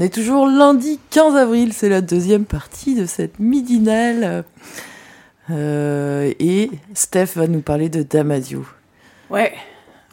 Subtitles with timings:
[0.00, 4.44] On est toujours lundi 15 avril, c'est la deuxième partie de cette midinale.
[5.50, 8.64] Euh, et Steph va nous parler de Damasio.
[9.28, 9.52] Ouais.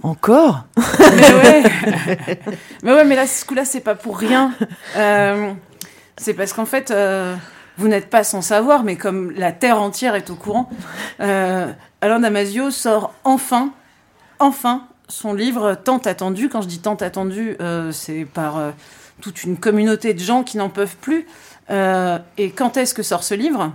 [0.03, 0.65] Encore?
[0.75, 1.63] Mais ouais.
[2.83, 4.51] mais ouais, mais là, ce coup-là, c'est pas pour rien.
[4.97, 5.53] Euh,
[6.17, 7.37] c'est parce qu'en fait, euh,
[7.77, 10.69] vous n'êtes pas sans savoir, mais comme la terre entière est au courant,
[11.17, 13.71] Alain Damasio sort enfin,
[14.39, 16.49] enfin, son livre tant attendu.
[16.49, 17.55] Quand je dis tant attendu,
[17.93, 18.73] c'est par
[19.21, 21.25] toute une communauté de gens qui n'en peuvent plus.
[21.69, 23.73] Euh, et quand est-ce que sort ce livre?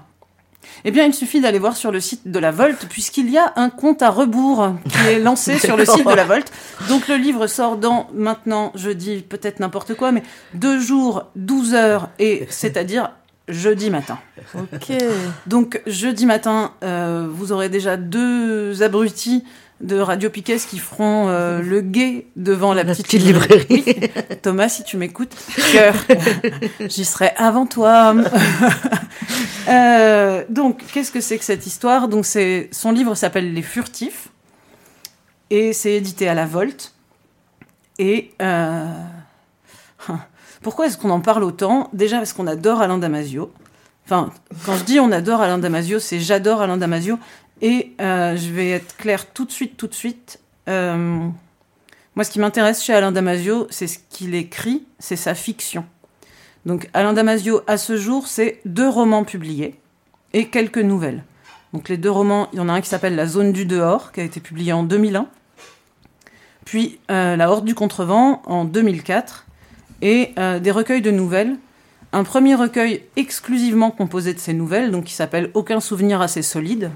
[0.85, 3.53] Eh bien, il suffit d'aller voir sur le site de la Volte, puisqu'il y a
[3.57, 6.53] un compte à rebours qui est lancé sur le site de la Volte.
[6.89, 10.23] Donc, le livre sort dans, maintenant, je dis peut-être n'importe quoi, mais
[10.55, 13.11] deux jours, 12 heures, et c'est-à-dire
[13.49, 14.19] jeudi matin.
[14.55, 14.97] Ok.
[15.47, 19.45] Donc, jeudi matin, euh, vous aurez déjà deux abrutis
[19.83, 23.67] de Radio Piquet qui feront euh, le guet devant la, La petite, petite librairie.
[23.69, 24.11] Oui.
[24.43, 25.35] Thomas, si tu m'écoutes,
[25.73, 25.95] cœur,
[26.81, 28.15] j'y serai avant toi.
[29.69, 32.09] Euh, donc, qu'est-ce que c'est que cette histoire?
[32.09, 34.29] Donc, c'est son livre s'appelle Les Furtifs
[35.51, 36.95] et c'est édité à la Volte.
[37.99, 38.87] Et euh,
[40.63, 41.89] pourquoi est-ce qu'on en parle autant?
[41.93, 43.53] Déjà parce qu'on adore Alain Damasio.
[44.05, 44.31] Enfin,
[44.67, 47.19] quand je dis on adore Alain Damasio, c'est j'adore Alain Damasio.
[47.61, 50.41] Et euh, je vais être claire tout de suite, tout de suite.
[50.69, 51.29] Euh,
[52.15, 55.85] moi, ce qui m'intéresse chez Alain Damasio, c'est ce qu'il écrit, c'est sa fiction.
[56.67, 59.77] Donc, Alain Damasio, à ce jour, c'est deux romans publiés
[60.33, 61.25] et quelques nouvelles.
[61.73, 64.13] Donc, les deux romans, il y en a un qui s'appelle La zone du dehors,
[64.13, 65.27] qui a été publié en 2001.
[66.65, 69.47] Puis, euh, La horde du contrevent en 2004.
[70.05, 71.59] Et des recueils de nouvelles.
[72.13, 76.91] Un premier recueil exclusivement composé de ces nouvelles, donc qui s'appelle Aucun souvenir assez solide.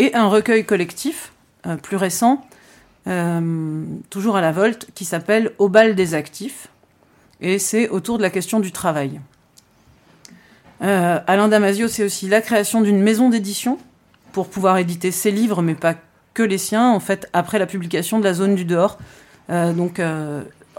[0.00, 1.30] Et un recueil collectif,
[1.66, 2.40] euh, plus récent,
[3.06, 6.68] euh, toujours à la Volte, qui s'appelle Au bal des actifs.
[7.42, 9.20] Et c'est autour de la question du travail.
[10.80, 13.76] Euh, Alain Damasio, c'est aussi la création d'une maison d'édition
[14.32, 15.96] pour pouvoir éditer ses livres, mais pas
[16.32, 18.96] que les siens, en fait, après la publication de La Zone du Dehors.
[19.50, 20.00] Donc,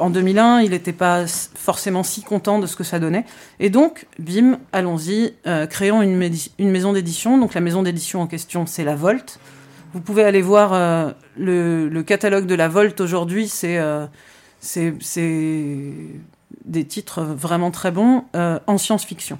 [0.02, 3.24] en 2001, il n'était pas forcément si content de ce que ça donnait.
[3.60, 7.38] Et donc, bim, allons-y, euh, créons une, maison d'édition.
[7.38, 9.40] Donc, la maison d'édition en question, c'est La Volte.
[9.94, 14.08] Vous pouvez aller voir euh, le, catalogue de La Volte aujourd'hui, c'est euh,
[16.66, 19.38] des titres vraiment très bons en science-fiction.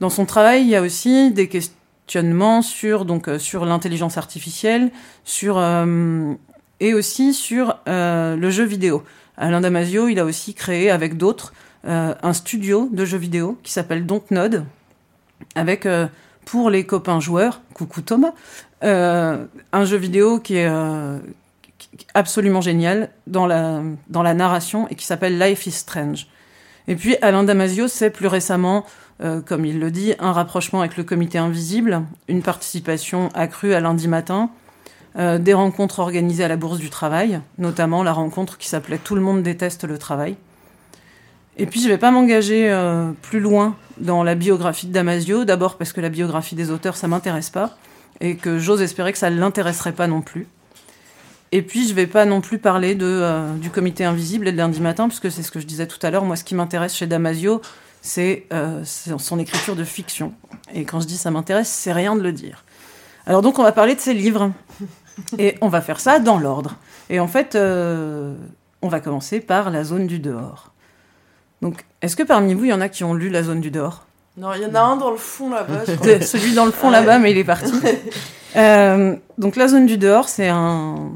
[0.00, 4.90] Dans son travail, il y a aussi des questionnements sur, donc, sur l'intelligence artificielle,
[5.24, 5.58] sur,
[6.80, 9.04] et aussi sur euh, le jeu vidéo.
[9.36, 11.52] Alain Damasio, il a aussi créé avec d'autres
[11.86, 14.64] euh, un studio de jeux vidéo qui s'appelle Dontnod,
[15.54, 16.06] avec euh,
[16.44, 18.32] pour les copains joueurs, coucou Thomas,
[18.82, 20.70] un jeu vidéo qui est
[22.12, 26.26] absolument génial dans la, dans la narration et qui s'appelle Life is Strange.
[26.86, 28.84] Et puis Alain Damasio, c'est plus récemment,
[29.46, 34.06] comme il le dit, un rapprochement avec le comité invisible, une participation accrue à lundi
[34.06, 34.50] matin,
[35.16, 39.14] euh, des rencontres organisées à la Bourse du Travail, notamment la rencontre qui s'appelait Tout
[39.14, 40.34] le monde déteste le travail.
[41.56, 45.78] Et puis je vais pas m'engager euh, plus loin dans la biographie de Damasio, d'abord
[45.78, 47.76] parce que la biographie des auteurs, ça m'intéresse pas,
[48.20, 50.48] et que j'ose espérer que ça ne l'intéresserait pas non plus.
[51.52, 54.56] Et puis, je vais pas non plus parler de, euh, du comité invisible et de
[54.56, 56.24] lundi matin, puisque c'est ce que je disais tout à l'heure.
[56.24, 57.62] Moi, ce qui m'intéresse chez Damasio,
[58.02, 58.48] c'est
[58.84, 60.34] son écriture de fiction.
[60.74, 62.64] Et quand je dis ça m'intéresse, c'est rien de le dire.
[63.26, 64.50] Alors donc, on va parler de ses livres.
[65.38, 66.76] Et on va faire ça dans l'ordre.
[67.10, 68.34] Et en fait, euh,
[68.82, 70.72] on va commencer par La zone du dehors.
[71.62, 73.70] Donc, est-ce que parmi vous, il y en a qui ont lu La zone du
[73.70, 74.06] dehors?
[74.36, 75.86] Non, il y en a un dans le fond là-bas.
[75.86, 77.72] celui dans le fond là-bas, mais il est parti.
[78.56, 81.10] Euh, donc La zone du dehors, c'est un,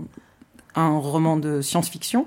[0.74, 2.26] un roman de science-fiction.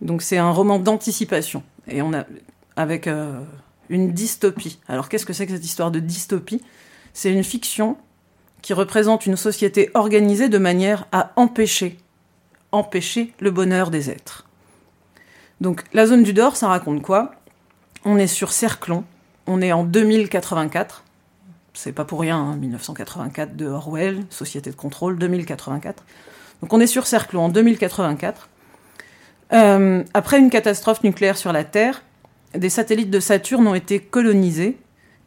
[0.00, 1.62] Donc c'est un roman d'anticipation.
[1.88, 2.24] Et on a
[2.74, 3.40] avec euh,
[3.90, 4.80] une dystopie.
[4.88, 6.62] Alors qu'est-ce que c'est que cette histoire de dystopie?
[7.12, 7.98] C'est une fiction
[8.62, 11.98] qui représente une société organisée de manière à empêcher,
[12.72, 14.46] empêcher le bonheur des êtres.
[15.60, 17.32] Donc la zone du dehors, ça raconte quoi?
[18.04, 19.04] On est sur Cerclon,
[19.46, 21.04] on est en 2084.
[21.74, 26.02] c'est pas pour rien, 1984 hein, de Orwell, Société de contrôle, 2084.
[26.62, 28.48] Donc on est sur Cerclon en 2084.
[29.52, 32.02] Euh, après une catastrophe nucléaire sur la Terre,
[32.54, 34.78] des satellites de Saturne ont été colonisés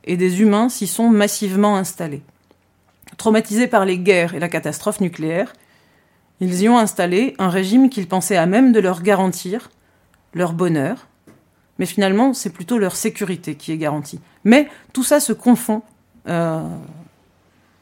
[0.06, 2.22] et des humains s'y sont massivement installés.
[3.18, 5.54] Traumatisés par les guerres et la catastrophe nucléaire,
[6.40, 9.70] ils y ont installé un régime qu'ils pensaient à même de leur garantir
[10.34, 11.08] leur bonheur,
[11.80, 14.20] mais finalement c'est plutôt leur sécurité qui est garantie.
[14.44, 15.82] Mais tout ça se confond
[16.28, 16.62] euh,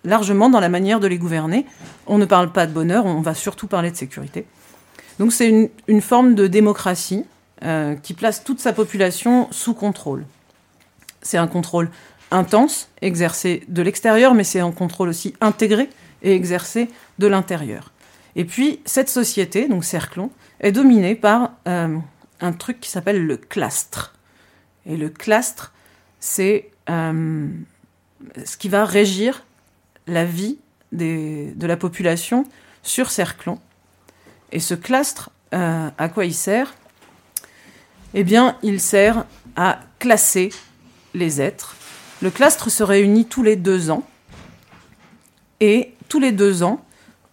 [0.04, 1.66] largement dans la manière de les gouverner.
[2.08, 4.46] On ne parle pas de bonheur, on va surtout parler de sécurité.
[5.20, 7.26] Donc c'est une, forme de démocratie
[7.64, 10.26] euh, qui place toute sa population sous contrôle.
[11.22, 11.90] C'est un contrôle
[12.32, 15.90] intense, exercé de l'extérieur, mais c'est un contrôle aussi intégré
[16.24, 16.90] et exercé
[17.20, 17.92] de l'intérieur.
[18.36, 21.98] Et puis, cette société, donc Cerclon, est dominée par euh,
[22.40, 24.16] un truc qui s'appelle le clastre.
[24.86, 25.74] Et le clastre,
[26.20, 27.48] c'est euh,
[28.46, 29.44] ce qui va régir
[30.08, 30.58] la vie
[30.92, 32.46] de la population
[32.84, 33.60] sur Cerclon.
[34.52, 36.74] Et ce clastre, euh, à quoi il sert?
[38.14, 39.26] Eh bien, il sert
[39.56, 40.50] à classer
[41.14, 41.76] les êtres.
[42.22, 44.04] Le clastre se réunit tous les deux ans.
[45.60, 46.84] Et tous les deux ans,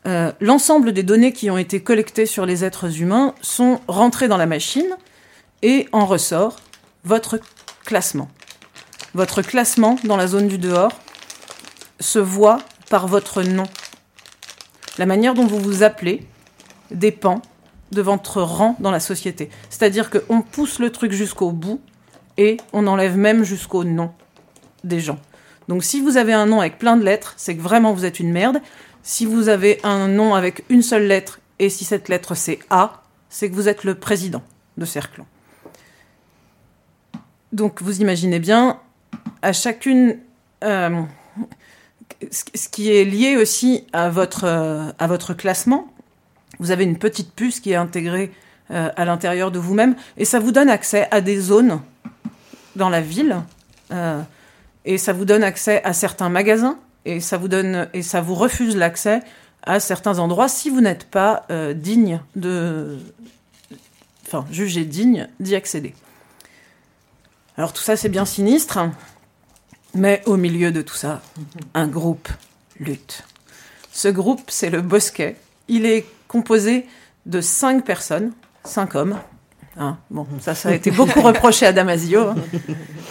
[0.07, 4.39] euh, l'ensemble des données qui ont été collectées sur les êtres humains sont rentrées dans
[4.39, 4.97] la machine
[5.63, 6.57] et en ressort
[7.05, 7.39] votre
[7.85, 8.29] classement.
[9.13, 10.93] Votre classement dans la zone du dehors
[12.01, 12.59] se voit
[12.89, 13.67] par votre nom.
[14.97, 16.27] La manière dont vous vous appelez
[16.91, 17.43] dépend
[17.93, 19.51] de votre rang dans la société.
[19.69, 21.81] C'est-à-dire qu'on pousse le truc jusqu'au bout
[22.39, 24.13] et on enlève même jusqu'au nom
[24.85, 25.19] des gens.
[25.69, 28.21] Donc si vous avez un nom avec plein de lettres, c'est que vraiment vous êtes
[28.21, 28.61] une merde.
[29.03, 33.03] Si vous avez un nom avec une seule lettre, et si cette lettre c'est A,
[33.29, 34.43] c'est que vous êtes le président
[34.77, 35.27] de Cerclon.
[37.53, 38.79] Donc vous imaginez bien,
[39.43, 40.19] à chacune,
[40.65, 41.03] euh,
[42.31, 45.93] ce qui est lié aussi à votre, euh, à votre classement,
[46.59, 48.33] vous avez une petite puce qui est intégrée
[48.71, 51.81] euh, à l'intérieur de vous-même, et ça vous donne accès à des zones
[52.77, 53.37] dans la ville,
[54.85, 58.35] et ça vous donne accès à certains magasins, et ça vous donne et ça vous
[58.35, 59.21] refuse l'accès
[59.63, 62.99] à certains endroits si vous n'êtes pas euh, digne de,
[64.27, 65.95] enfin jugé digne d'y accéder.
[67.57, 68.79] Alors tout ça c'est bien sinistre,
[69.95, 71.23] mais au milieu de tout ça,
[71.75, 72.29] un groupe
[72.79, 73.25] lutte.
[73.93, 75.37] Ce groupe c'est le Bosquet.
[75.69, 76.87] Il est composé
[77.27, 78.33] de cinq personnes,
[78.65, 79.19] cinq hommes.
[79.77, 82.29] Hein, bon, ça, ça a été beaucoup reproché à Damasio.
[82.29, 82.37] Hein.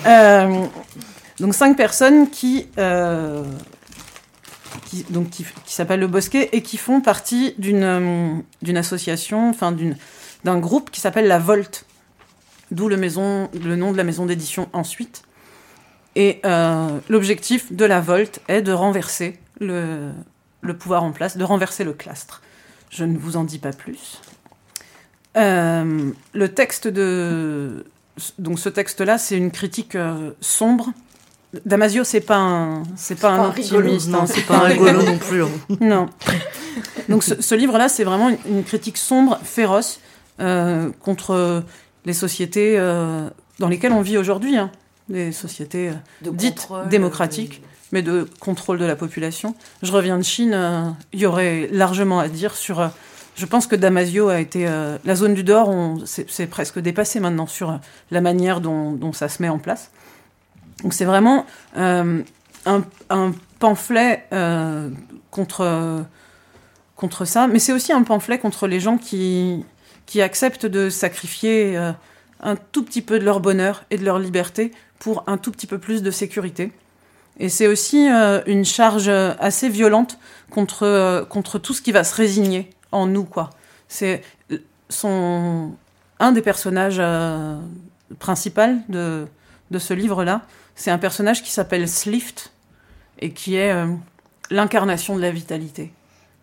[0.05, 0.65] Euh,
[1.39, 3.43] donc cinq personnes qui euh,
[4.85, 9.75] qui, qui, s'appelle le Bosquet et qui font partie d'une euh, association, enfin
[10.43, 11.85] d'un groupe qui s'appelle la Volte,
[12.71, 15.23] d'où le, nom de la maison d'édition ensuite.
[16.15, 20.11] Et euh, l'objectif de la Volte est de renverser le,
[20.79, 22.41] pouvoir en place, de renverser le clastre.
[22.89, 24.21] Je ne vous en dis pas plus.
[25.35, 27.85] Le texte de
[28.39, 29.95] donc ce texte-là, c'est une critique
[30.41, 30.91] sombre
[31.65, 35.43] Damasio, c'est pas un, c'est pas, un optimiste, hein, c'est pas un rigolo non plus.
[35.43, 35.49] Hein.
[35.81, 36.09] Non.
[37.09, 39.99] Donc ce, livre-là, c'est vraiment une, critique sombre, féroce
[40.39, 41.63] euh, contre
[42.05, 44.71] les sociétés euh, dans lesquelles on vit aujourd'hui, hein.
[45.09, 49.55] des sociétés euh, dites démocratiques, mais de contrôle de la population.
[49.81, 52.91] Je reviens de Chine, il y aurait largement à dire sur.
[53.35, 54.65] je pense que Damasio a été
[55.03, 55.73] la zone du dehors,
[56.05, 57.79] c'est presque dépassé maintenant sur
[58.11, 59.89] la manière dont, dont ça se met en place.
[60.83, 61.45] Donc c'est vraiment
[61.77, 62.21] euh,
[62.65, 64.89] un, pamphlet euh,
[65.31, 69.65] contre, ça, mais c'est aussi un pamphlet contre les gens qui,
[70.19, 71.91] acceptent de sacrifier euh,
[72.41, 75.67] un tout petit peu de leur bonheur et de leur liberté pour un tout petit
[75.67, 76.71] peu plus de sécurité.
[77.39, 78.07] Et c'est aussi
[78.47, 80.17] une charge assez violente
[80.49, 81.27] contre,
[81.61, 83.51] tout ce qui va se résigner en nous, quoi.
[83.87, 84.23] C'est
[86.19, 86.99] un des personnages
[88.17, 89.27] principaux de
[89.77, 90.41] ce livre-là,
[90.77, 92.53] c'est un personnage qui s'appelle Slift
[93.19, 93.87] et qui est euh,
[94.51, 95.91] l'incarnation de la vitalité,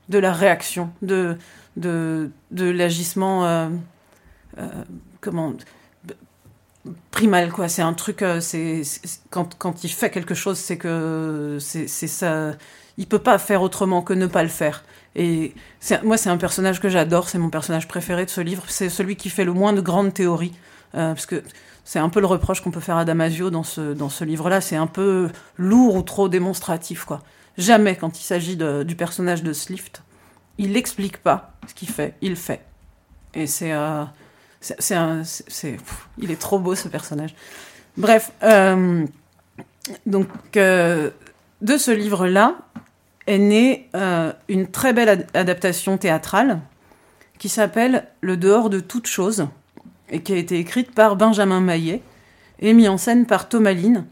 [0.08, 1.38] de la réaction, de,
[1.76, 3.46] de, de l'agissement.
[3.46, 3.68] Euh,
[4.58, 4.68] euh,
[5.20, 5.54] comment
[7.12, 7.68] primal quoi.
[7.68, 8.82] C'est un truc c'est
[9.30, 12.52] quand, quand il fait quelque chose c'est que c'est ça.
[12.98, 14.84] Il peut pas faire autrement que ne pas le faire.
[15.14, 15.54] Et
[16.02, 17.28] moi c'est un personnage que j'adore.
[17.28, 18.64] C'est mon personnage préféré de ce livre.
[18.66, 20.54] C'est celui qui fait le moins de grandes théories
[20.92, 21.42] parce que
[21.84, 24.60] c'est un peu le reproche qu'on peut faire à Damasio dans ce, dans ce livre-là.
[24.60, 27.20] C'est un peu lourd ou trop démonstratif, quoi.
[27.56, 30.02] Jamais, quand il s'agit du personnage de Slift,
[30.58, 32.64] il n'explique pas ce qu'il fait, il fait.
[33.34, 33.72] Et c'est.
[33.72, 34.04] Euh,
[34.60, 35.76] c'est
[36.18, 37.34] il est trop beau, ce personnage.
[37.96, 38.32] Bref.
[38.42, 39.06] Euh,
[40.06, 40.28] donc.
[40.56, 41.10] Euh,
[41.64, 42.56] de ce livre-là
[43.26, 46.60] est née euh, une très belle adaptation théâtrale
[47.38, 49.48] qui s'appelle Le dehors de toute chose
[50.10, 52.02] et qui a été écrite par Benjamin Maillet
[52.60, 54.06] et mise en scène par Thomaline.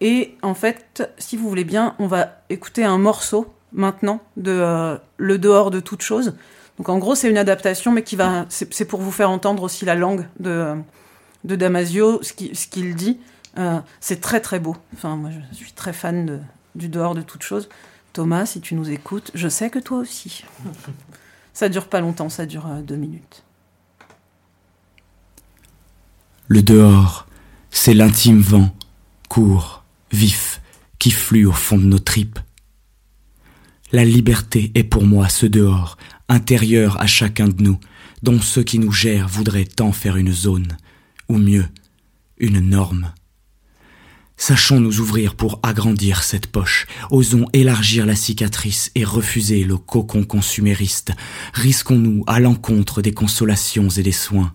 [0.00, 4.96] Et en fait, si vous voulez bien, on va écouter un morceau maintenant de euh,
[5.16, 6.34] Le dehors de toute chose.
[6.78, 9.86] Donc en gros, c'est une adaptation, mais qui va, c'est pour vous faire entendre aussi
[9.86, 10.74] la langue de,
[11.44, 13.18] de Damasio, ce qu'il dit.
[13.58, 14.76] Euh, c'est très très beau.
[14.94, 16.38] Enfin, moi, je suis très fan de,
[16.74, 17.70] du dehors de toute chose.
[18.12, 20.44] Thomas, si tu nous écoutes, je sais que toi aussi.
[21.54, 23.45] ça dure pas longtemps, ça dure euh, deux minutes.
[26.48, 27.26] Le dehors,
[27.72, 28.72] c'est l'intime vent,
[29.28, 30.60] court, vif,
[31.00, 32.38] qui flue au fond de nos tripes.
[33.90, 35.96] La liberté est pour moi ce dehors,
[36.28, 37.80] intérieur à chacun de nous,
[38.22, 40.76] dont ceux qui nous gèrent voudraient tant faire une zone,
[41.28, 41.66] ou mieux,
[42.38, 43.12] une norme.
[44.36, 50.22] Sachons nous ouvrir pour agrandir cette poche, osons élargir la cicatrice et refuser le cocon
[50.22, 51.10] consumériste,
[51.54, 54.52] risquons-nous à l'encontre des consolations et des soins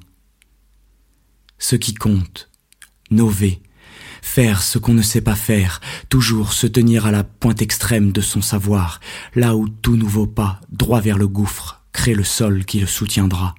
[1.62, 2.50] ce qui compte,
[3.12, 3.62] nover,
[4.22, 8.20] faire ce qu'on ne sait pas faire, toujours se tenir à la pointe extrême de
[8.20, 9.00] son savoir,
[9.36, 13.56] là où tout nouveau pas, droit vers le gouffre, crée le sol qui le soutiendra.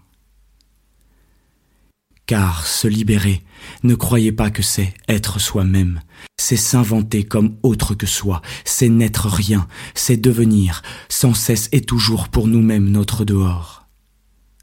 [2.26, 3.44] Car se libérer,
[3.84, 6.00] ne croyez pas que c'est être soi-même,
[6.36, 12.28] c'est s'inventer comme autre que soi, c'est n'être rien, c'est devenir, sans cesse et toujours
[12.28, 13.86] pour nous-mêmes notre dehors,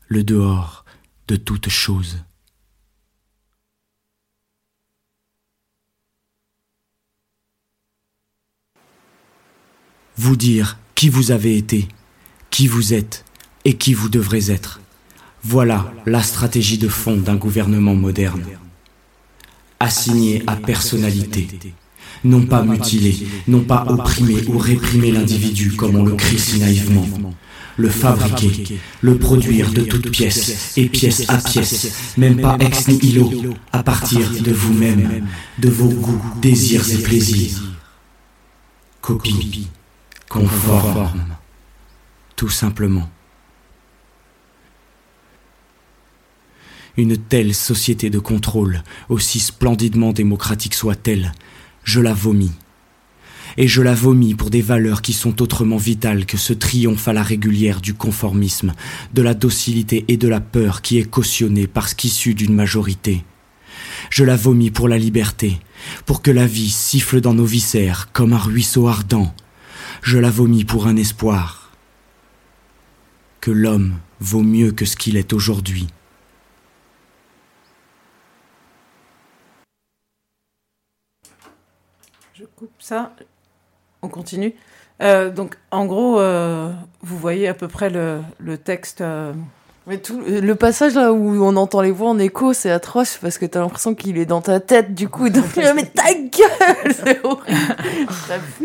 [0.08, 0.84] le dehors
[1.30, 2.18] de toute chose.
[10.20, 11.88] Vous dire qui vous avez été,
[12.50, 13.24] qui vous êtes
[13.64, 14.82] et qui vous devrez être.
[15.44, 18.44] Voilà la stratégie de fond d'un gouvernement moderne.
[19.80, 21.48] Assigné à personnalité,
[22.26, 23.16] non pas mutilé,
[23.48, 27.08] non pas opprimé ou réprimer l'individu comme on le crie si naïvement,
[27.78, 33.56] le fabriquer, le produire de toutes pièces et pièce à pièce, même pas ex nihilo,
[33.72, 35.26] à partir de vous-même,
[35.60, 37.64] de vos goûts, désirs et plaisirs.
[39.00, 39.70] Copie
[40.30, 41.36] conforme,
[42.36, 43.10] tout simplement.
[46.98, 51.34] Une telle société de contrôle, aussi splendidement démocratique soit-elle,
[51.84, 52.52] je la vomis.
[53.58, 57.14] Et je la vomis pour des valeurs qui sont autrement vitales que ce triomphe à
[57.14, 58.74] la régulière du conformisme,
[59.14, 63.24] de la docilité et de la peur qui est cautionné parce qu'issue d'une majorité.
[64.12, 65.60] Je la vomis pour la liberté,
[66.06, 69.34] pour que la vie siffle dans nos viscères comme un ruisseau ardent,
[70.02, 71.72] je la vomis pour un espoir.
[73.42, 75.88] Que l'homme vaut mieux que ce qu'il est aujourd'hui.
[82.34, 83.14] Je coupe ça.
[84.02, 84.54] On continue.
[85.02, 89.02] Euh, donc, en gros, euh, vous voyez à peu près le, texte.
[89.02, 89.34] Euh,
[89.88, 93.38] Mais tout, le passage là où on entend les voix en écho, c'est atroce parce
[93.38, 95.30] que t'as l'impression qu'il est dans ta tête, du coup.
[95.30, 97.76] Donc, mais ta gueule C'est horrible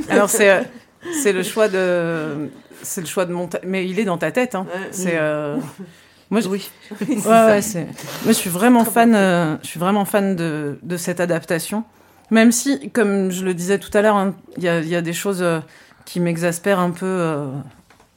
[0.08, 0.64] Alors, c'est
[1.12, 2.50] c'est le choix de.
[2.82, 3.58] C'est le choix de monter.
[3.64, 4.54] Mais il est dans ta tête.
[4.54, 4.66] Hein.
[4.90, 5.16] C'est.
[5.16, 5.56] Euh,
[6.30, 6.48] moi, je...
[6.48, 6.70] oui.
[7.00, 7.86] ouais, ouais, Moi,
[8.28, 9.14] je suis vraiment fan.
[9.14, 11.84] Euh, je suis vraiment fan de, de cette adaptation.
[12.30, 15.02] Même si, comme je le disais tout à l'heure, hein, il y, a, y, a,
[15.02, 15.60] des choses euh,
[16.06, 17.46] qui m'exaspèrent un peu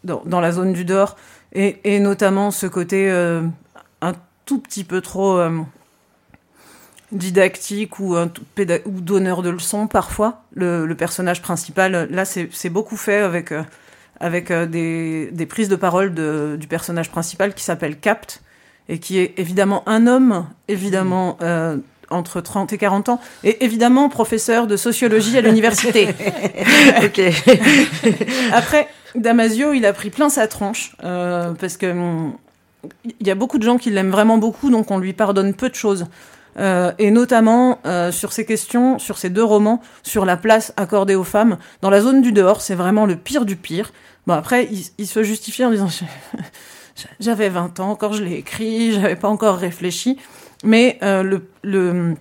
[0.06, 1.18] dans, dans, la zone du dehors,
[1.52, 4.14] et, et notamment ce côté un
[4.46, 5.42] tout petit peu trop
[7.12, 10.42] didactique ou, ou donneur de leçons parfois.
[10.54, 13.64] Le, personnage principal, là, c'est beaucoup fait avec, euh,
[14.20, 18.42] avec euh, des, des, prises de parole de, du personnage principal qui s'appelle Capt
[18.90, 21.38] et qui est évidemment un homme, évidemment.
[21.42, 21.78] Euh,
[22.10, 26.08] entre 30 et 40 ans, et évidemment professeur de sociologie à l'université.
[28.54, 32.38] Après, Damasio, il a pris plein sa tronche, parce que hum,
[33.20, 35.68] il y a beaucoup de gens qui l'aiment vraiment beaucoup, donc on lui pardonne peu
[35.68, 36.06] de choses.
[36.60, 41.16] Euh, et notamment euh, sur ces questions, sur ces deux romans, sur la place accordée
[41.16, 41.58] aux femmes.
[41.82, 43.92] Dans la zone du dehors, c'est vraiment le pire du pire.
[44.26, 45.90] Bon, après, il, se justifie en disant
[47.20, 50.18] J'avais 20 ans quand je l'ai écrit, j'avais pas encore réfléchi.
[50.64, 52.16] Mais euh, le, le,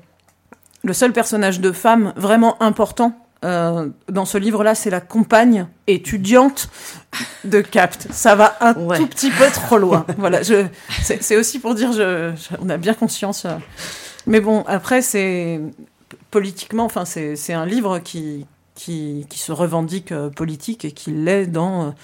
[0.84, 6.68] le, seul personnage de femme vraiment important euh, dans ce livre-là, c'est la compagne étudiante
[7.44, 8.08] de Capt.
[8.10, 10.04] Ça va un tout petit peu trop loin.
[10.18, 13.46] voilà, c'est aussi pour dire, je, on a bien conscience.
[14.26, 15.60] Mais bon, après, c'est
[16.30, 21.94] politiquement, enfin, c'est un livre qui, qui, se revendique euh, politique et qui l'est dans.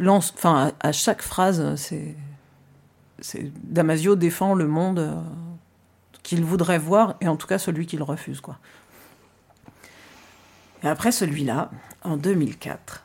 [0.00, 2.14] Euh, enfin, à, chaque phrase, c'est.
[3.64, 5.14] Damasio défend le monde euh,
[6.22, 8.58] qu'il voudrait voir, et en tout cas celui qu'il refuse, quoi.
[10.84, 11.70] Et après celui-là,
[12.02, 13.02] en 2004,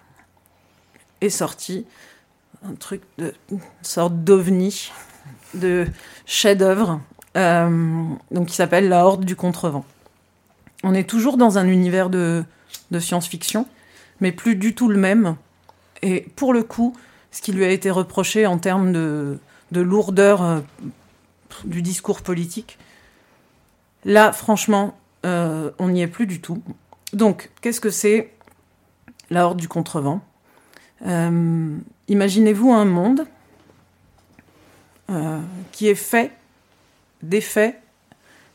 [1.22, 1.88] est sorti
[2.64, 4.92] un truc de une sorte d'ovni,
[5.56, 5.88] de
[6.26, 7.02] chef-d'œuvre,
[7.36, 9.86] donc qui s'appelle La Horde du Contrevent.
[10.84, 12.44] On est toujours dans un univers de,
[13.00, 13.66] science-fiction,
[14.20, 15.36] mais plus du tout le même.
[16.02, 16.96] Et pour le coup,
[17.32, 19.40] ce qui lui a été reproché en termes de,
[19.72, 20.60] de lourdeur euh,
[21.66, 22.78] du discours politique,
[24.06, 26.62] là, franchement, euh, on n'y est plus du tout.
[27.14, 28.32] Donc, qu'est-ce que c'est
[29.30, 30.22] la Horde du Contrevent?
[31.06, 33.26] Euh, Imaginez-vous un monde
[35.10, 35.40] euh,
[35.72, 36.32] qui est fait,
[37.24, 37.80] défait,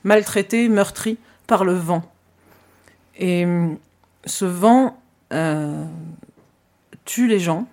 [0.05, 2.03] maltraité, meurtri par le vent.
[3.17, 3.69] Et euh,
[4.25, 5.01] ce vent
[5.33, 5.85] euh,
[7.05, 7.67] tue les gens,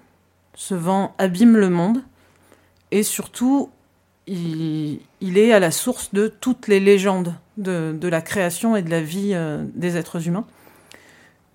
[0.56, 2.04] ce vent abîme le monde,
[2.92, 3.70] et surtout,
[4.28, 8.90] il, est à la source de toutes les légendes de, de la création et de
[8.90, 10.48] la vie euh, des êtres humains.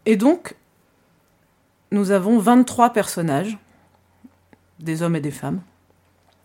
[0.07, 0.55] Et donc,
[1.91, 3.59] nous avons 23 personnages,
[4.79, 5.61] des hommes et des femmes,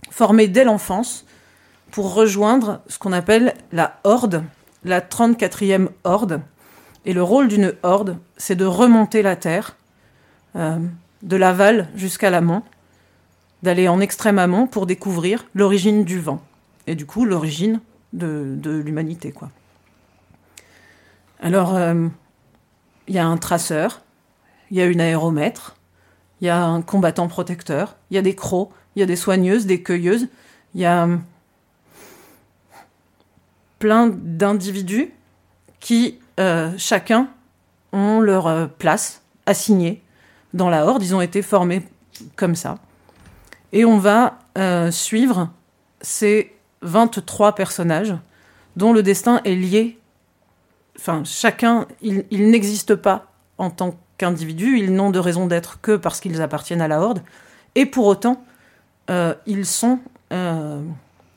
[0.09, 1.25] formés dès l'enfance
[1.91, 4.43] pour rejoindre ce qu'on appelle la horde,
[4.83, 6.41] la 34e horde.
[7.05, 9.75] Et le rôle d'une horde, c'est de remonter la terre,
[10.55, 10.79] euh,
[11.23, 12.63] de l'aval jusqu'à l'amont,
[13.63, 16.41] d'aller en extrême amont pour découvrir l'origine du vent.
[16.87, 17.79] Et du coup, l'origine
[18.13, 19.49] de, l'humanité, quoi.
[21.39, 22.07] Alors, euh,
[23.07, 24.01] il y a un traceur,
[24.71, 25.75] il y a une aéromètre,
[26.41, 29.15] il y a un combattant protecteur, il y a des crocs, il y a des
[29.15, 30.27] soigneuses, des cueilleuses,
[30.73, 31.07] il y a
[33.79, 35.11] plein d'individus
[35.79, 37.29] qui, euh, chacun,
[37.91, 40.01] ont leur euh, place assignée
[40.53, 41.03] dans la horde.
[41.03, 41.83] Ils ont été formés
[42.35, 42.77] comme ça.
[43.71, 45.49] Et on va euh, suivre
[46.01, 48.15] ces 23 personnages
[48.75, 49.99] dont le destin est lié.
[50.97, 53.27] Enfin, chacun, il, il n'existe pas
[53.57, 57.21] en tant qu'individu, ils n'ont de raison d'être que parce qu'ils appartiennent à la horde.
[57.75, 58.43] Et pour autant,
[59.45, 59.99] ils sont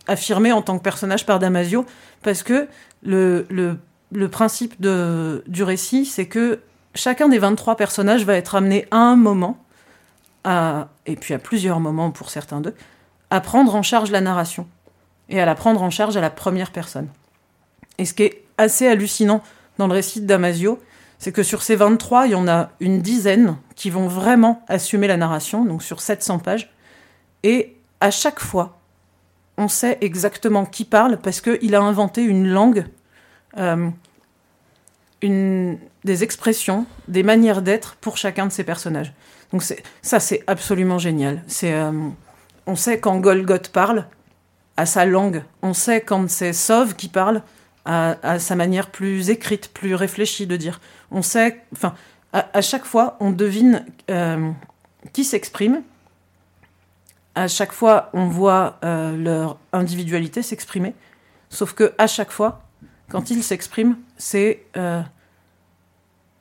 [0.09, 1.87] affirmés en tant que personnages par Damasio,
[2.23, 2.69] parce que
[3.03, 3.47] le,
[4.31, 6.61] principe du récit, c'est que
[6.95, 9.63] chacun des 23 personnages va être amené à un moment,
[10.45, 12.75] à, et puis à plusieurs moments pour certains d'eux,
[13.31, 14.67] à prendre en charge la narration,
[15.29, 17.09] et à la prendre en charge à la première personne.
[17.99, 19.43] Et ce qui est assez hallucinant
[19.77, 20.81] dans le récit de Damasio,
[21.19, 25.07] c'est que sur ces 23, il y en a une dizaine qui vont vraiment assumer
[25.07, 26.73] la narration, donc sur 700 pages.
[27.43, 28.78] Et à chaque fois,
[29.59, 32.87] on sait exactement qui parle parce qu'il a inventé une langue,
[33.59, 33.91] euh,
[35.21, 39.13] des expressions, des manières d'être pour chacun de ces personnages.
[39.53, 39.65] Donc
[40.01, 41.43] ça, c'est absolument génial.
[41.49, 41.91] C'est, euh,
[42.67, 44.07] on sait quand Golgoth parle
[44.77, 45.43] à sa langue.
[45.63, 47.43] On sait quand c'est Sauve qui parle
[47.85, 50.79] à, sa manière plus écrite, plus réfléchie de dire.
[51.11, 51.95] On sait, enfin,
[52.33, 54.51] à, à chaque fois, on devine euh,
[55.13, 55.83] qui s'exprime.
[57.39, 60.97] À chaque fois, on voit euh, leur individualité s'exprimer.
[61.51, 62.63] Sauf que à chaque fois,
[63.11, 65.03] quand ils s'expriment, c'est euh,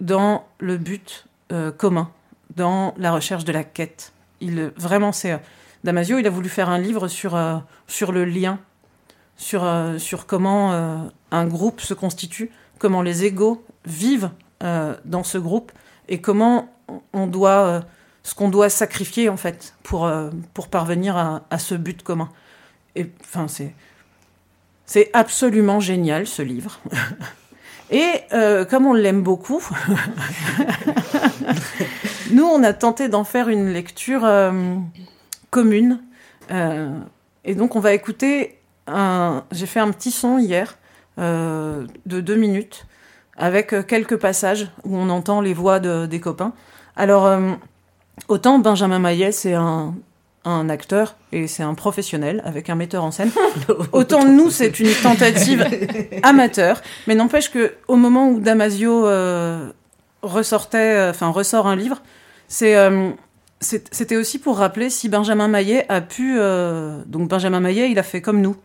[0.01, 2.09] dans le but euh, commun,
[2.55, 4.11] dans la recherche de la quête.
[4.41, 5.39] Il, vraiment, c'est
[5.83, 6.17] Damasio.
[6.17, 7.39] Il a voulu faire un livre sur
[7.85, 8.57] sur le lien,
[9.35, 14.31] sur sur comment un groupe se constitue, comment les égaux vivent
[14.61, 15.71] dans ce groupe
[16.07, 16.73] et comment
[17.13, 17.81] on doit
[18.27, 20.29] ce qu'on doit sacrifier en fait pour euh,
[20.69, 22.29] parvenir à, ce but commun.
[22.97, 23.47] Et enfin
[24.85, 26.81] c'est absolument génial ce livre.
[27.89, 29.61] Et euh, comme on l'aime beaucoup,
[32.31, 34.75] nous on a tenté d'en faire une lecture euh,
[35.49, 36.01] commune.
[36.49, 39.45] Et donc on va écouter un.
[39.53, 40.77] J'ai fait un petit son hier
[41.17, 42.87] de deux minutes
[43.37, 46.51] avec quelques passages où on entend les voix de, des copains.
[46.97, 47.25] Alors,
[48.27, 49.95] autant Benjamin Maillet, c'est un,
[50.45, 53.31] un acteur et c'est un professionnel avec un metteur en scène.
[53.91, 55.65] Autant nous, c'est une tentative
[56.23, 56.81] amateur.
[57.07, 59.69] Mais n'empêche que au moment où Damasio euh,
[60.21, 62.01] ressortait, enfin ressort un livre,
[62.47, 63.09] c'est euh,
[63.59, 66.37] c'était aussi pour rappeler si Benjamin Maillet a pu.
[66.37, 68.55] Euh, donc Benjamin Maillet, il a fait comme nous.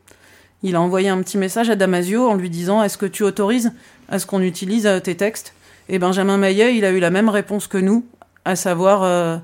[0.63, 3.73] Il a envoyé un petit message à Damasio en lui disant Est-ce que tu autorises
[4.09, 5.55] à ce qu'on utilise tes textes?
[5.89, 8.05] Et Benjamin Maillet, il a eu la même réponse que nous,
[8.45, 9.39] à savoir euh,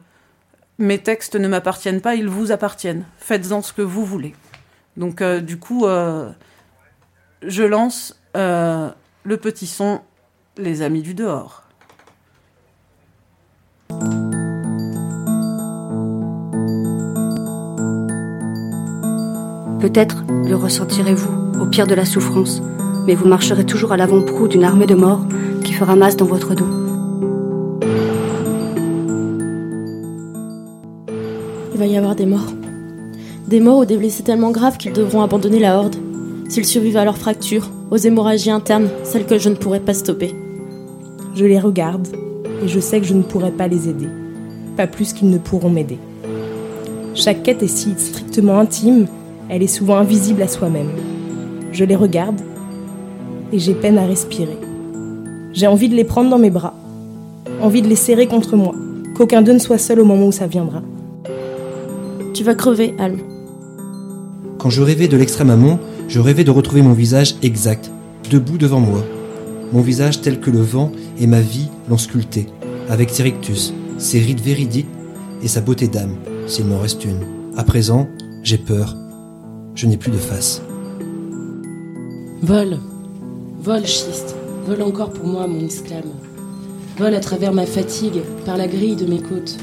[0.78, 3.04] Mes textes ne m'appartiennent pas, ils vous appartiennent.
[3.18, 4.34] Faites-en ce que vous voulez.
[4.96, 6.30] Donc, euh, du coup, euh,
[7.42, 10.00] je lance le petit son
[10.56, 11.64] Les Amis du dehors.
[19.80, 22.60] Peut-être le ressentirez-vous au pire de la souffrance,
[23.06, 25.26] mais vous marcherez toujours à l'avant-proue d'une armée de morts
[25.64, 26.87] qui fera masse dans votre dos.
[31.78, 32.52] Il va y avoir des morts.
[33.46, 35.94] Des morts ou des blessés tellement graves qu'ils devront abandonner la horde.
[36.48, 40.34] S'ils survivent à leurs fractures, aux hémorragies internes, celles que je ne pourrai pas stopper.
[41.36, 42.08] Je les regarde
[42.64, 44.08] et je sais que je ne pourrai pas les aider.
[44.76, 45.98] Pas plus qu'ils ne pourront m'aider.
[47.14, 49.06] Chaque quête est si strictement intime,
[49.48, 50.90] elle est souvent invisible à soi-même.
[51.70, 52.40] Je les regarde
[53.52, 54.58] et j'ai peine à respirer.
[55.52, 56.74] J'ai envie de les prendre dans mes bras,
[57.62, 58.74] envie de les serrer contre moi,
[59.16, 60.82] qu'aucun d'eux ne soit seul au moment où ça viendra.
[62.38, 63.18] Tu vas crever, Alm.
[64.58, 67.90] Quand je rêvais de l'extrême amont, je rêvais de retrouver mon visage exact,
[68.30, 69.02] debout devant moi.
[69.72, 72.46] Mon visage tel que le vent et ma vie l'ont sculpté,
[72.88, 74.86] avec ses rictus, ses rides véridiques
[75.42, 76.14] et sa beauté d'âme,
[76.46, 77.26] s'il m'en reste une.
[77.56, 78.08] À présent,
[78.44, 78.94] j'ai peur.
[79.74, 80.62] Je n'ai plus de face.
[82.42, 82.78] Vole,
[83.60, 86.04] vole, schiste, vole encore pour moi, mon esclave.
[86.98, 89.58] Vole à travers ma fatigue, par la grille de mes côtes.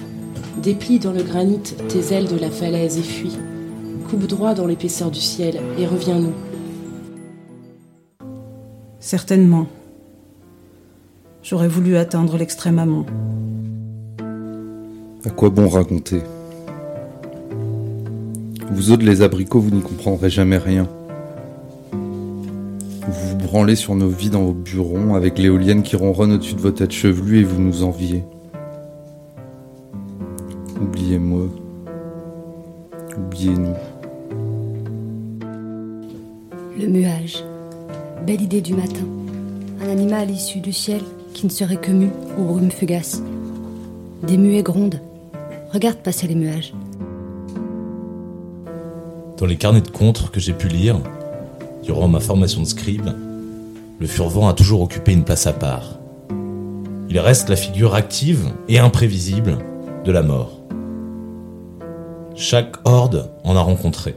[0.62, 3.38] Déplie dans le granit tes ailes de la falaise et fuis.
[4.10, 6.34] Coupe droit dans l'épaisseur du ciel et reviens-nous.
[9.00, 9.68] Certainement.
[11.44, 13.06] J'aurais voulu atteindre l'extrême amont.
[15.26, 16.22] À quoi bon raconter?
[18.72, 20.88] Vous autres, les abricots, vous n'y comprendrez jamais rien.
[21.92, 26.62] Vous vous branlez sur nos vies dans vos bureaux avec l'éolienne qui ronronne au-dessus de
[26.62, 28.24] vos têtes chevelues et vous nous enviez.
[31.06, 31.46] Oubliez-moi.
[33.16, 33.76] Oubliez-nous.
[36.80, 37.44] Le muage.
[38.26, 39.06] Belle idée du matin.
[39.84, 41.02] Un animal issu du ciel
[41.36, 43.22] qui ne serait que mu ou brume fugace.
[44.24, 45.00] Des muets grondent.
[45.72, 46.74] Regarde passer les muages.
[49.38, 50.98] Dans les carnets de contres que j'ai pu lire,
[51.84, 53.12] durant ma formation de scribe,
[54.00, 56.00] le furvent a toujours occupé une place à part.
[57.12, 59.60] Il reste la figure active et imprévisible
[60.04, 60.55] de la mort.
[62.38, 64.14] Chaque horde en a rencontré,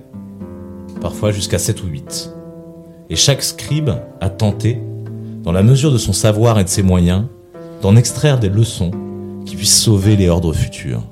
[1.01, 2.35] parfois jusqu'à 7 ou 8.
[3.11, 4.83] Et chaque scribe a tenté,
[5.45, 7.27] dans la mesure de son savoir et de ses moyens,
[7.81, 8.91] d'en extraire des leçons
[9.47, 11.05] qui puissent sauver les ordres futurs.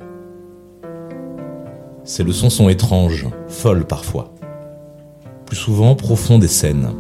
[2.03, 4.35] Ces leçons sont étranges, folles parfois,
[5.47, 6.90] plus souvent profondes et saines.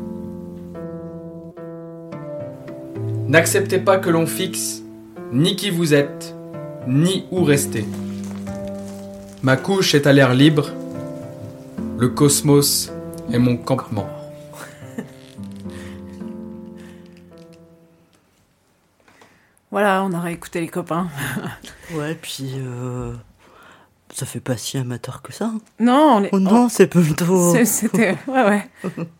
[3.26, 4.84] N'acceptez pas que l'on fixe
[5.32, 6.36] ni qui vous êtes,
[6.86, 7.84] ni où rester.
[9.46, 10.70] Ma couche est à l'air libre,
[11.98, 12.90] le cosmos
[13.32, 14.08] est mon campement.
[19.70, 21.08] Voilà, on a réécouté les copains.
[21.94, 23.12] Ouais, puis euh,
[24.12, 25.52] ça fait pas si amateur que ça.
[25.78, 27.54] Non, on est- Oh non, c'est plutôt.
[27.64, 28.16] C'était.
[28.26, 28.68] Ouais, ouais.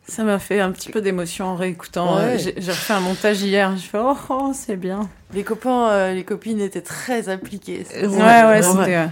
[0.08, 2.16] Ça m'a fait un petit peu d'émotion en réécoutant.
[2.16, 2.22] Ouais.
[2.44, 3.76] Euh, J'ai refait un montage hier.
[3.76, 5.08] Je fais oh, oh, c'est bien.
[5.32, 7.86] Les copains, euh, les copines étaient très impliqués.
[7.94, 8.96] Ouais, ouais, c'était.
[8.96, 9.06] euh,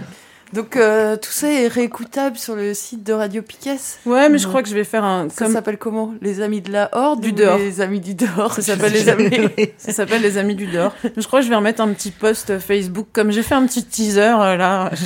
[0.53, 3.77] Donc euh, tout ça est réécoutable sur le site de Radio Piquet.
[4.05, 5.29] Ouais, mais je crois que je vais faire un.
[5.29, 5.53] Ça Comme...
[5.53, 6.13] s'appelle comment?
[6.21, 7.57] Les amis de la horde Du dehors.
[7.57, 8.53] Les amis du dehors?
[8.53, 9.29] Ça s'appelle les amis.
[9.77, 10.93] Ça s'appelle les amis du dehors.
[11.03, 13.83] Je crois que je vais remettre un petit post Facebook comme j'ai fait un petit
[13.83, 14.91] teaser euh, là.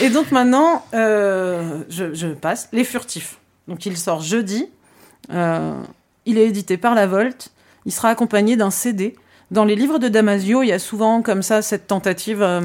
[0.00, 3.38] Et donc maintenant, euh, je, je passe les furtifs.
[3.68, 4.68] Donc il sort jeudi.
[5.30, 7.50] Il est édité par La Volte.
[7.84, 9.16] Il sera accompagné d'un CD.
[9.52, 12.42] Dans les livres de Damasio, il y a souvent comme ça cette tentative.
[12.42, 12.60] euh,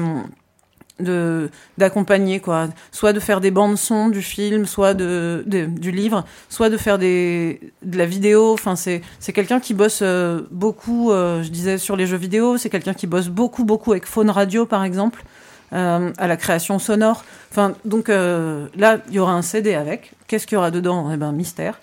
[0.98, 2.66] de d'accompagner quoi.
[2.90, 6.98] Soit de faire des bandes son du film soit de, du livre soit de faire
[6.98, 8.52] des de la vidéo.
[8.52, 12.56] Enfin c'est c'est quelqu'un qui bosse euh, beaucoup euh, je disais sur les jeux vidéo.
[12.56, 15.22] C'est quelqu'un qui bosse beaucoup beaucoup avec Faune Radio par exemple
[15.70, 17.24] à la création sonore.
[17.52, 20.14] Enfin donc là il y aura un CD avec.
[20.26, 21.12] Qu'est-ce qu'il y aura dedans?
[21.12, 21.78] Eh ben mystère.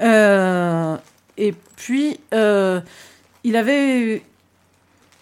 [0.00, 2.18] Et puis
[3.44, 4.22] il avait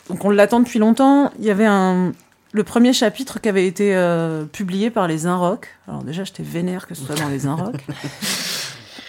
[0.09, 2.13] donc on l'attend depuis longtemps il y avait un
[2.53, 5.69] le premier chapitre qui avait été euh, publié par les Inrock.
[5.87, 7.77] Alors déjà, j'étais vénère que ce soit dans les Inrock.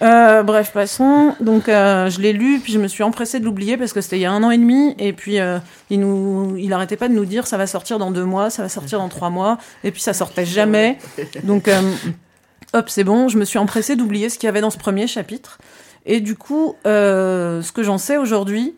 [0.04, 1.34] Euh, bref, passons.
[1.40, 4.18] Donc, euh, je l'ai lu, puis je me suis empressée de l'oublier parce que c'était
[4.18, 4.94] il y a un an et demi.
[5.00, 5.58] Et puis, euh,
[5.90, 8.62] il nous, il arrêtait pas de nous dire ça va sortir dans deux mois, ça
[8.62, 9.58] va sortir dans trois mois.
[9.84, 11.00] Et puis, ça sortait jamais.
[11.44, 11.68] Donc,
[12.74, 13.28] hop, c'est bon.
[13.28, 15.58] Je me suis empressée d'oublier ce qu'il y avait dans ce premier chapitre.
[16.06, 18.76] Et du coup, ce que j'en sais aujourd'hui,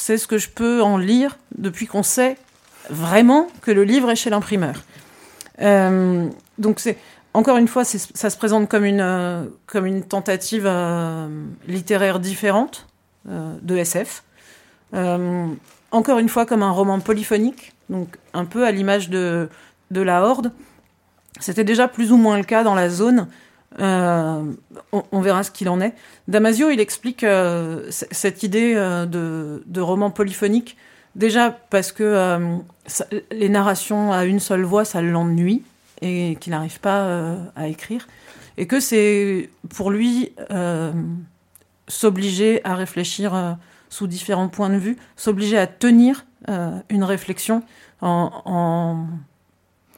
[0.00, 2.38] c'est ce que je peux en lire depuis qu'on sait
[2.88, 4.82] vraiment que le livre est chez l'imprimeur.
[5.60, 6.96] Euh, donc c'est
[7.34, 11.28] encore une fois, ça se présente comme une euh, tentative euh,
[11.68, 12.86] littéraire différente
[13.26, 14.24] de SF.
[15.92, 19.48] Encore une fois, comme un roman polyphonique, donc un peu à l'image de
[19.90, 20.50] la Horde.
[21.38, 23.28] C'était déjà plus ou moins le cas dans la zone.
[23.78, 24.42] Euh,
[24.90, 25.94] on, verra ce qu'il en est.
[26.26, 30.76] Damasio, il explique euh, cette idée euh, de, roman polyphonique
[31.16, 32.60] Déjà parce que
[33.32, 35.64] les narrations à une seule voix, ça l'ennuie
[36.02, 38.06] et qu'il n'arrive pas à écrire.
[38.56, 40.32] Et que c'est pour lui
[41.88, 43.56] s'obliger à réfléchir
[43.88, 47.64] sous différents points de vue, s'obliger à tenir une réflexion
[48.02, 49.08] en,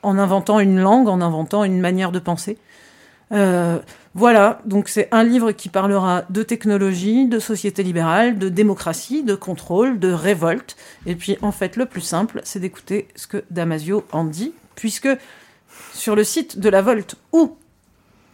[0.02, 2.56] en inventant une langue, en inventant une manière de penser.
[3.32, 3.78] Euh,
[4.14, 9.34] voilà, donc c'est un livre qui parlera de technologie, de société libérale, de démocratie, de
[9.34, 10.76] contrôle, de révolte.
[11.06, 15.08] Et puis en fait, le plus simple, c'est d'écouter ce que Damasio en dit, puisque
[15.94, 17.56] sur le site de la Volte, où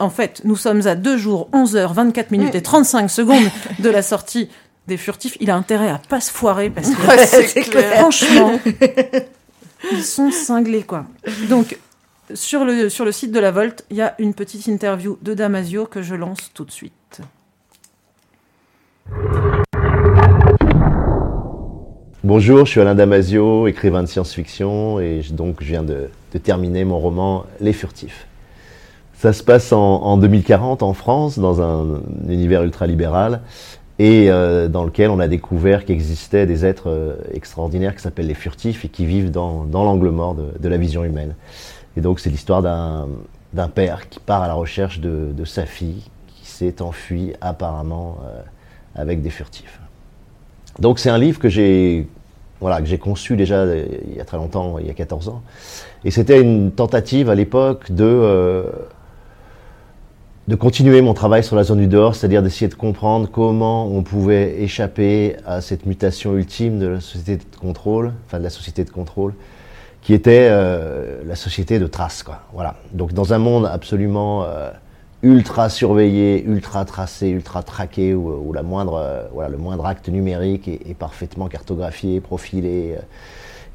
[0.01, 3.91] en fait nous sommes à 2 jours, 11 heures, 24 minutes et 35 secondes de
[3.91, 4.49] la sortie
[4.89, 7.93] des furtifs, il a intérêt à pas se foirer parce que Ouais, c'est clair.
[8.01, 8.59] franchement,
[9.93, 11.05] ils sont cinglés quoi.
[11.49, 11.79] Donc
[12.35, 15.35] sur le, sur le site de la Volte, il y a une petite interview de
[15.35, 17.21] Damasio que je lance tout de suite.
[22.25, 26.85] Bonjour, je suis Alain Damasio, écrivain de science-fiction, et donc je viens de, de terminer
[26.85, 28.27] mon roman Les Furtifs.
[29.15, 33.41] Ça se passe en, en 2040 en France, dans un, univers ultralibéral,
[33.99, 38.35] et euh, dans lequel on a découvert qu'existaient des êtres euh, extraordinaires qui s'appellent les
[38.35, 41.35] furtifs et qui vivent dans, dans l'angle mort de la vision humaine.
[41.99, 46.05] Et donc c'est l'histoire d'un père qui part à la recherche de, de sa fille,
[46.29, 48.41] qui s'est enfuie apparemment euh,
[48.95, 49.81] avec des furtifs.
[50.79, 52.07] Donc c'est un livre que j'ai
[52.61, 55.43] voilà, conçu déjà euh, il y a très longtemps, il y a 14 ans.
[56.05, 58.63] Et c'était une tentative à l'époque de, euh,
[60.47, 64.05] de continuer mon travail sur la zone du dehors, c'est-à-dire d'essayer de comprendre comment on
[64.05, 68.85] pouvait échapper à cette mutation ultime de la société de contrôle, enfin de la société
[68.85, 69.35] de contrôle,
[70.03, 72.23] qui était euh, la société de traces.
[72.23, 72.41] Quoi.
[72.53, 72.77] Voilà.
[72.93, 74.71] Donc dans un monde absolument euh,
[75.23, 80.69] ultra surveillé, ultra tracé, ultra traqué, où, la moindre, euh, voilà, le moindre acte numérique
[80.69, 82.97] est, est parfaitement cartographié, profilé,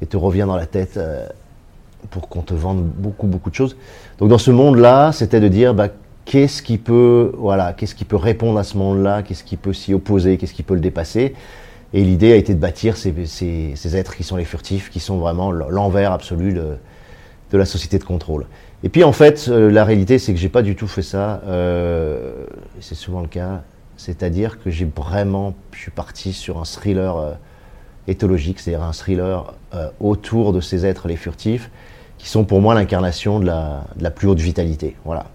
[0.02, 0.98] et te revient dans la tête
[2.10, 3.76] pour qu'on te vende beaucoup, beaucoup de choses.
[4.18, 5.88] Donc dans ce monde-là, c'était de dire bah,
[6.24, 9.94] qu'est-ce qui peut, voilà, qu'est-ce qui peut répondre à ce monde-là, qu'est-ce qui peut s'y
[9.94, 11.34] opposer, qu'est-ce qui peut le dépasser?
[11.94, 15.00] Et l'idée a été de bâtir ces, ces- ces êtres qui sont les furtifs, qui
[15.00, 16.76] sont vraiment l'envers absolu de,
[17.56, 18.46] la société de contrôle.
[18.82, 21.40] Et puis en fait, euh, la réalité, c'est que j'ai pas du tout fait ça.
[21.46, 22.44] euh,
[22.80, 23.62] c'est souvent le cas.
[23.96, 27.30] C'est-à-dire que j'ai vraiment, je suis parti sur un thriller euh,
[28.08, 29.54] éthologique, c'est-à-dire un thriller
[30.00, 31.70] autour de ces êtres, les furtifs,
[32.18, 34.96] qui sont pour moi l'incarnation de la, de la plus haute vitalité.
[35.04, 35.26] Voilà.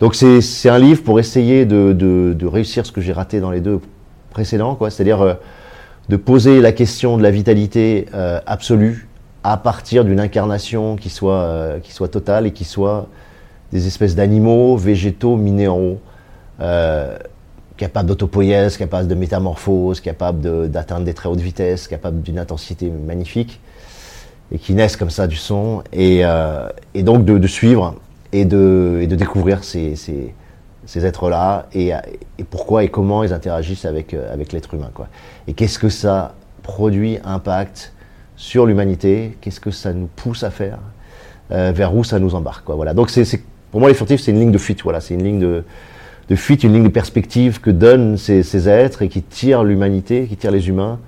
[0.00, 3.50] Donc c'est un livre pour essayer de, de- de réussir ce que j'ai raté dans
[3.50, 3.80] les deux
[4.30, 4.90] précédents, quoi.
[4.90, 5.38] C'est-à-dire
[6.08, 9.08] de poser la question de la vitalité euh, absolue
[9.42, 13.08] à partir d'une incarnation qui soit, euh, qui soit totale et qui soit
[13.72, 16.00] des espèces d'animaux, végétaux, minéraux,
[16.60, 17.18] euh,
[17.76, 23.60] capables d'autopoïèse, capables de métamorphose, capables d'atteindre des très hautes vitesses, capables d'une intensité magnifique,
[24.52, 27.96] et qui naissent comme ça du son, et, euh, donc de, suivre
[28.32, 29.94] et de, découvrir ces,
[30.86, 31.92] ces êtres-là, et,
[32.50, 34.90] pourquoi et comment ils interagissent avec, euh, avec l'être humain.
[34.92, 35.08] Quoi.
[35.46, 37.92] Et qu'est-ce que ça produit, impacte
[38.36, 40.78] sur l'humanité, qu'est-ce que ça nous pousse à faire,
[41.52, 42.64] euh, vers où ça nous embarque.
[42.64, 42.74] Quoi.
[42.74, 42.94] Voilà.
[42.94, 43.24] Donc c'est,
[43.70, 44.82] pour moi, les furtifs, c'est une ligne de fuite.
[44.82, 45.00] Voilà.
[45.00, 45.64] C'est une ligne de,
[46.28, 50.26] de fuite, une ligne de perspective que donnent ces, ces êtres et qui tirent l'humanité,
[50.26, 50.98] qui tirent les humains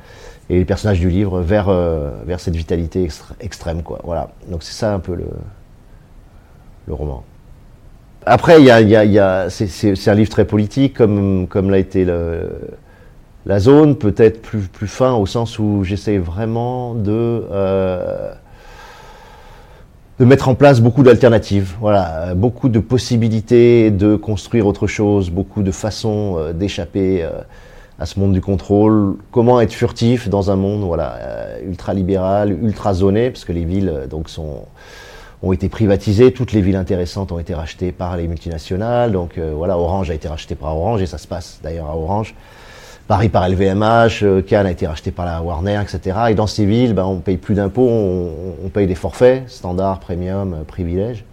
[0.49, 3.09] et les personnages du livre vers, euh, vers cette vitalité
[3.41, 3.83] extrême.
[3.83, 4.01] Quoi.
[4.05, 4.31] Voilà.
[4.49, 5.27] Donc c'est ça un peu le,
[6.87, 7.25] le roman.
[8.29, 12.05] Après, y y a- c'est, un livre très politique, comme, l'a été
[13.47, 18.33] la zone, peut-être plus, fin, au sens où j'essaie vraiment de, euh,
[20.19, 25.62] mettre en place beaucoup d'alternatives, voilà, euh, beaucoup de possibilités de construire autre chose, beaucoup
[25.62, 27.25] de façons euh, d'échapper
[28.01, 29.15] à ce monde du contrôle.
[29.31, 31.17] Comment être furtif dans un monde voilà,
[31.65, 34.65] ultra libéral, ultra zoné, parce que les villes donc sont
[35.42, 39.12] ont été privatisées, toutes les villes intéressantes ont été rachetées par les multinationales.
[39.12, 41.96] Donc euh, voilà, Orange a été racheté par Orange et ça se passe d'ailleurs à
[41.96, 42.35] Orange.
[43.07, 46.18] Paris par LVMH, euh, Cannes a été racheté par la Warner, etc.
[46.31, 50.55] Et dans ces villes, ben, on paye plus d'impôts, on, paye des forfaits, standard, premium,
[50.55, 51.25] euh, privilège.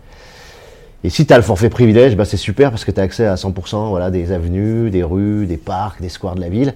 [1.03, 3.25] Et si tu as le forfait privilège, ben, c'est super parce que tu as accès
[3.25, 6.75] à 100% voilà, des avenues, des rues, des parcs, des squares de la ville.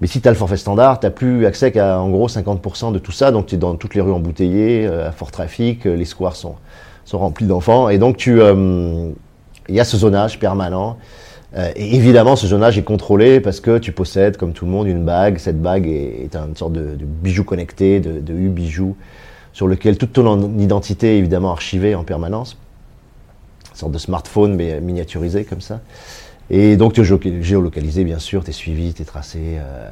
[0.00, 2.92] Mais si tu as le forfait standard, tu n'as plus accès qu'à en gros 50%
[2.92, 3.30] de tout ça.
[3.30, 6.36] Donc tu es dans toutes les rues embouteillées, euh, à fort trafic, euh, les squares
[6.36, 6.56] sont,
[7.04, 7.88] sont remplis d'enfants.
[7.88, 9.10] Et donc euh,
[9.68, 10.96] il y a ce zonage permanent.
[11.74, 15.06] Et évidemment, ce zonage est contrôlé parce que tu possèdes, comme tout le monde, une
[15.06, 15.38] bague.
[15.38, 18.94] Cette bague est, une sorte de, de bijou connecté, de, de U-bijou,
[19.54, 22.58] sur lequel toute ton identité est évidemment archivée en permanence.
[23.70, 25.80] Une sorte de smartphone, mais miniaturisé comme ça.
[26.50, 29.58] Et donc tu es géolocalisé, bien sûr, tu es suivi, tu tracé.
[29.58, 29.90] euh,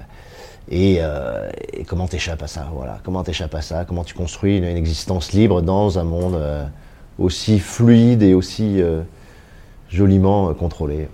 [0.71, 4.59] Et, euh, et comment t'échappes à ça Voilà, comment t'échappes à ça Comment tu construis
[4.59, 6.64] une, existence libre dans un monde euh,
[7.19, 8.81] aussi fluide et aussi
[9.88, 11.09] joliment contrôlé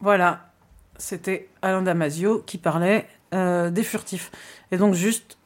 [0.00, 0.40] Voilà,
[0.96, 4.30] c'était Alain Damasio qui parlait des furtifs.
[4.70, 5.37] Et donc juste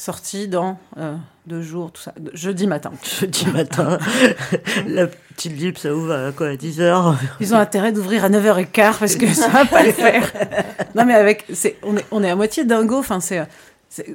[0.00, 1.14] sorti dans euh,
[1.46, 2.92] deux jours, tout ça, jeudi matin.
[3.20, 3.98] Jeudi matin,
[4.86, 8.98] la petite libre, ça ouvre à quoi, à 10h Ils ont intérêt d'ouvrir à 9h15
[8.98, 10.32] parce que ça va pas le faire.
[10.96, 11.46] Non mais avec,
[11.84, 12.98] on est, on est à moitié dingo.
[12.98, 13.46] Enfin c'est, c'est-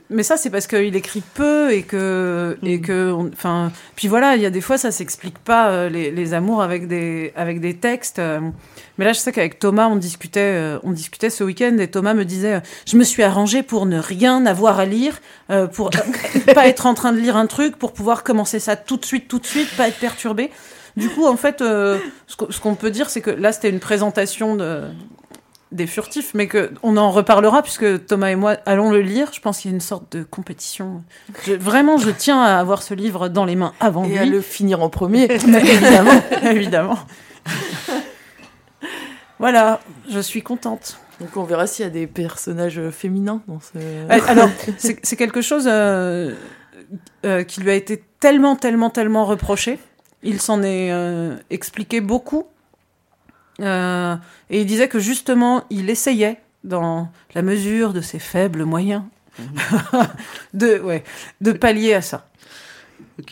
[0.10, 4.36] mais ça c'est parce qu'il écrit peu et que, et que, on- enfin, puis voilà,
[4.38, 7.60] il y a des fois ça s'explique pas euh, les, les amours avec des, avec
[7.60, 8.20] des textes.
[8.20, 8.40] euh.
[8.98, 12.14] mais là je sais qu'avec Thomas on discutait, euh, on discutait ce week-end et Thomas
[12.14, 15.20] me disait, je me suis arrangé pour ne rien avoir à lire,
[15.74, 15.90] pour
[16.56, 19.28] pas être en train de lire un truc, pour pouvoir commencer ça tout de suite,
[19.28, 20.52] tout de suite, pas être perturbé.
[20.96, 24.84] Du coup, en fait, ce qu'on peut dire, c'est que là, c'était une présentation de,
[25.76, 29.30] des furtifs, mais que on en reparlera puisque Thomas et moi allons le lire.
[29.34, 31.04] Je pense qu'il y a une sorte de compétition.
[31.46, 34.18] Je- vraiment, je tiens à avoir ce livre dans les mains avant Et lui.
[34.20, 35.24] à le finir en premier.
[35.32, 36.98] évidemment, évidemment.
[39.40, 40.98] Voilà, je suis contente.
[41.20, 43.78] Donc on verra s'il y a des personnages féminins dans ce.
[44.30, 46.34] Alors, c'est c'est quelque chose euh,
[47.26, 49.80] euh, qui lui a été tellement, tellement, tellement reproché.
[50.24, 52.46] Il s'en est euh, expliqué beaucoup.
[53.62, 54.16] Euh,
[54.50, 59.04] et il disait que justement, il essayait, dans la mesure de ses faibles moyens,
[60.54, 61.04] de, ouais,
[61.42, 62.28] de pallier à ça.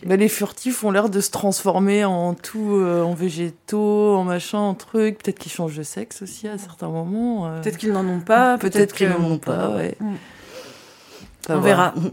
[0.05, 4.59] Mais les furtifs ont l'air de se transformer en tout, euh, en végétaux, en machin,
[4.59, 5.21] en trucs.
[5.21, 7.47] Peut-être qu'ils changent de sexe aussi à certains moments.
[7.47, 7.61] euh.
[7.61, 9.97] Peut-être qu'ils n'en ont pas, Peut-être peut-être qu'ils n'en ont pas, ouais.
[9.99, 10.13] Mm.
[11.49, 11.93] On verra.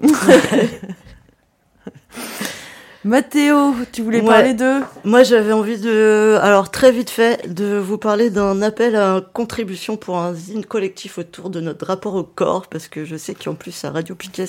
[3.05, 4.27] Mathéo, tu voulais Ouais.
[4.27, 8.95] parler de Moi, j'avais envie de, alors très vite fait, de vous parler d'un appel
[8.95, 13.17] à contribution pour un zine collectif autour de notre rapport au corps, parce que je
[13.17, 14.45] sais qu'en plus à Radio Piquet,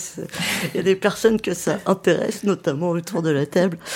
[0.74, 3.78] il y a des personnes que ça intéresse, notamment autour de la table.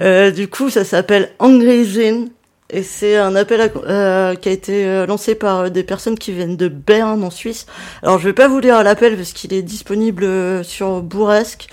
[0.00, 2.30] Euh, du coup, ça s'appelle Angry Zine.
[2.72, 6.32] Et c'est un appel à- euh, qui a été euh, lancé par des personnes qui
[6.32, 7.66] viennent de Berne en Suisse.
[8.02, 11.66] Alors je vais pas vous lire l'appel parce qu'il est disponible sur Bourrasque.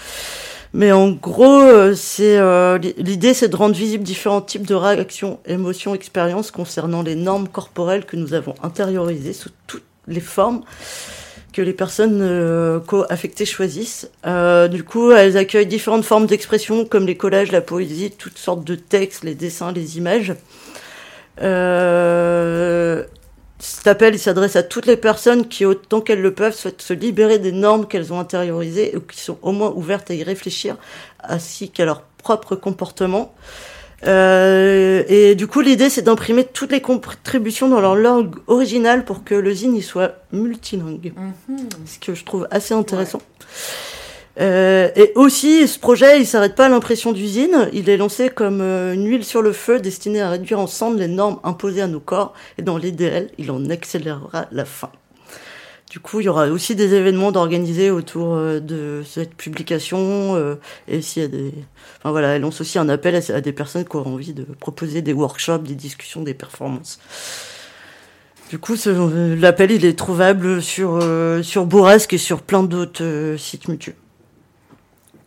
[0.78, 4.76] Mais en gros, euh, c'est euh, li- l'idée, c'est de rendre visibles différents types de
[4.76, 10.62] réactions, émotions, expériences concernant les normes corporelles que nous avons intériorisées sous toutes les formes
[11.52, 14.12] que les personnes euh, co-affectées choisissent.
[14.28, 18.64] Euh, du coup, elles accueillent différentes formes d'expression comme les collages, la poésie, toutes sortes
[18.64, 20.36] de textes, les dessins, les images.
[21.42, 23.04] Euh,
[23.60, 26.94] cet appel, il s'adresse à toutes les personnes qui, autant qu'elles le peuvent, souhaitent se
[26.94, 30.78] libérer des normes qu'elles ont intériorisées ou qui sont au moins ouvertes à y réfléchir,
[31.24, 33.34] ainsi qu'à leur propre comportement.
[34.06, 39.24] Euh, et du coup, l'idée, c'est d'imprimer toutes les contributions dans leur langue originale pour
[39.24, 41.14] que le zine y soit multilingue.
[41.86, 43.22] Ce que je trouve assez intéressant.
[44.40, 47.70] Euh, et aussi, ce projet, il s'arrête pas à l'impression d'usine.
[47.74, 51.08] Il est lancé comme euh, une huile sur le feu destinée à réduire ensemble les
[51.08, 52.34] normes imposées à nos corps.
[52.58, 54.92] Et dans l'idéal, il en accélérera la fin.
[55.90, 60.36] Du coup, il y aura aussi des événements d'organiser autour euh, de cette publication.
[60.36, 60.56] euh,
[60.88, 61.54] et s'il y a des,
[62.00, 65.02] enfin voilà, elle lance aussi un appel à, des personnes qui auront envie de proposer
[65.02, 67.00] des workshops, des discussions, des performances.
[68.50, 68.76] Du coup,
[69.40, 73.96] l'appel, il est trouvable sur euh, sur Bourrasque et sur plein d'autres sites mutuels.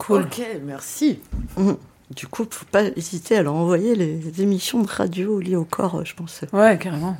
[0.01, 0.23] Cool.
[0.23, 1.21] Ok, merci.
[1.57, 1.77] Mhm.
[2.17, 6.05] Du coup, faut pas hésiter à leur envoyer les émissions de radio liées au corps,
[6.05, 6.41] je pense.
[6.53, 7.17] Ouais, carrément.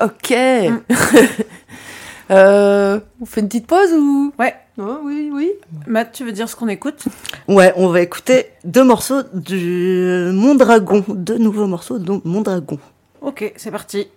[0.00, 0.32] Ok.
[2.30, 4.32] Euh, on fait une petite pause ou?
[4.38, 4.54] Ouais.
[4.78, 5.52] Oh, oui, oui.
[5.86, 7.04] Matt, tu veux dire ce qu'on écoute?
[7.48, 12.78] Ouais, on va écouter deux morceaux du Mondragon, deux nouveaux morceaux de Mondragon.
[13.20, 14.08] Ok, c'est parti.